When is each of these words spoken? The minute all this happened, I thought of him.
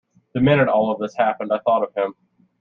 The 0.33 0.41
minute 0.41 0.67
all 0.67 0.97
this 0.97 1.15
happened, 1.15 1.53
I 1.53 1.59
thought 1.59 1.83
of 1.83 1.93
him. 1.93 2.15